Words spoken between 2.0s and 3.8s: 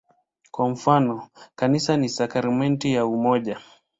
sakramenti ya umoja".